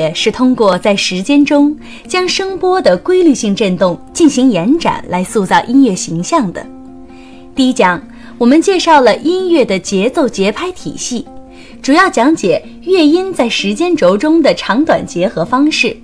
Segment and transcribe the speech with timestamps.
[0.00, 1.76] 乐是通过在时间中
[2.08, 6.64] 将声波的规律性振动进行延展来塑造音乐形象的。
[7.54, 8.02] 第一讲，
[8.38, 11.26] 我们介绍了音乐的节奏节拍体系，
[11.82, 15.96] 主要讲解乐音在时间轴中的长短结合方式，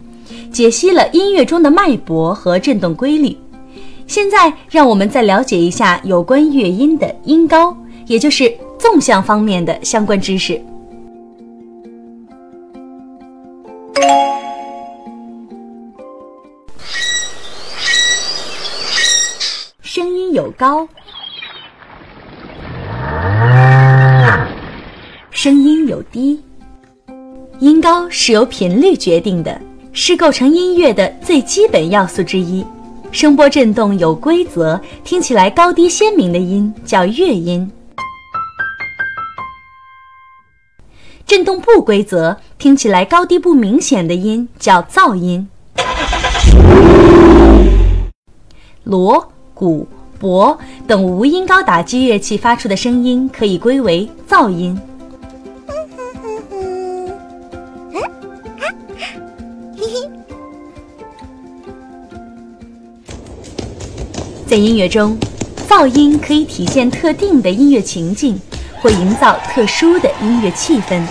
[0.53, 3.37] 解析了音乐中的脉搏和振动规律。
[4.07, 7.77] 现在，让我们再了解一下有关乐音的音高，
[8.07, 10.61] 也就是纵向方面的相关知识。
[20.36, 20.86] 有高，
[25.31, 26.39] 声音有低。
[27.59, 29.59] 音高是由频率决定的，
[29.95, 32.62] 是构成音乐的最基本要素之一。
[33.11, 37.67] 声波振动有规则，听起来高低鲜明的音叫乐音；
[41.27, 45.48] 振动不规则，听起来高低不明显的音叫噪音。
[48.84, 54.78] 锣、鼓、钹等无音高打击乐器发出的声音可以归为噪音。
[64.47, 65.19] 在音乐中，
[65.69, 68.41] 噪音可以体现特定的音乐情境，
[68.80, 71.03] 或营造特殊的音乐气氛。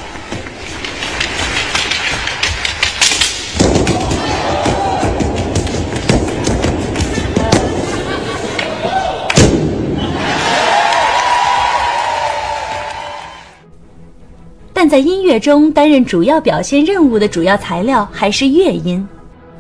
[14.88, 19.08] 在音乐中担任主要表现任务的主要材料还是乐音，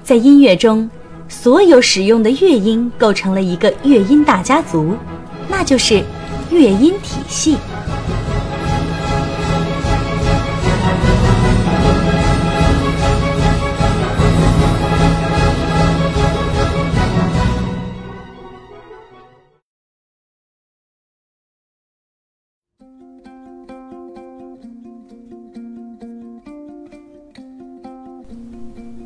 [0.04, 0.90] 在音乐中。
[1.28, 4.94] 所有使用的乐音构成了一个乐音大家族，
[5.50, 6.04] 那就是
[6.52, 7.58] 乐音体系。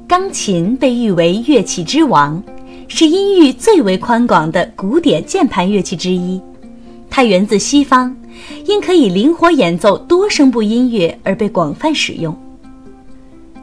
[0.09, 2.41] 钢琴被誉为乐器之王，
[2.87, 6.41] 是音域最为宽广的古典键盘乐器之一。
[7.11, 8.11] 它源自西方，
[8.65, 12.35] 因可以灵活演奏多声部音乐而被广泛使用。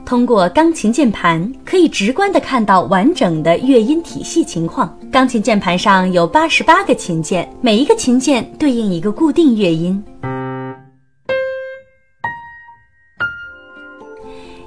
[0.04, 4.96] 通过钢琴键盘，可以直观地看到完整的乐音体系情况。
[5.10, 10.00] 钢琴键盘上有八十八个琴键，每一个琴键对应一个固定乐音。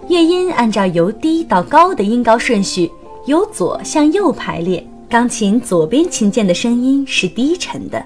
[0.10, 2.92] 乐音按照由低到高的音高顺序，
[3.28, 4.84] 由左向右排列。
[5.08, 8.04] 钢琴左边琴键的声音是低沉的，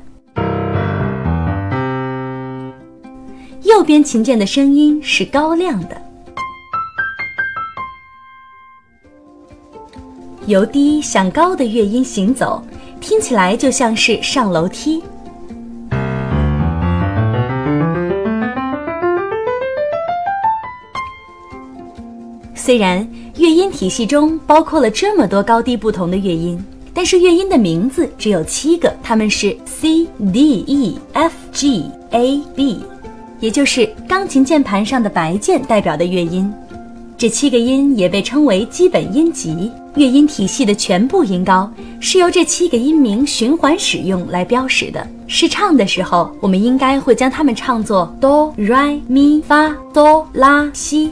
[3.61, 6.01] 右边琴键的声音是高亮的。
[10.45, 12.61] 由低向高的乐音行走，
[12.99, 15.01] 听起来就像是上楼梯。
[22.65, 26.57] 虽然乐音体系中包括了这么多高低不同的乐音，
[26.93, 32.79] 但是乐音的名字只有七个，它们是 C、D、E、F、G、A、B，
[33.41, 36.49] 也就是钢琴键盘上的白键代表的乐音。
[37.17, 39.69] 这七个音也被称为基本音级。
[39.95, 41.69] 乐音体系的全部音高
[41.99, 45.05] 是由这七个音名循环使用来标识的。
[45.27, 51.11] 试唱的时候，我们应该会将它们唱作哆、来、咪、发、哆、拉、西。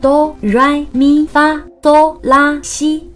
[0.00, 3.10] 哆来咪发哆拉西，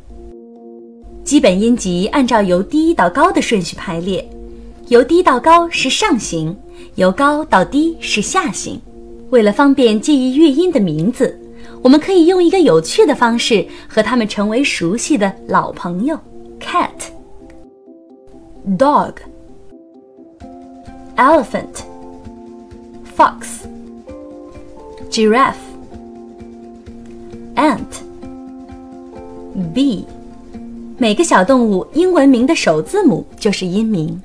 [1.22, 4.28] 基本音级按照由低到高的顺序排列，
[4.88, 6.56] 由低到高是上行，
[6.96, 8.80] 由高到低是下行。
[9.30, 11.38] 为了方便记忆乐音的名字，
[11.82, 16.18] 我们可以用一个有趣的方式和它们成为熟悉的老朋友
[16.58, 16.90] ：cat、
[18.76, 19.12] dog、
[21.14, 21.84] elephant、
[23.16, 23.60] fox、
[25.08, 25.71] giraffe。
[27.56, 27.80] ant、
[29.74, 30.04] B，
[30.98, 34.20] 每个小动物英文名的首字母就是音名。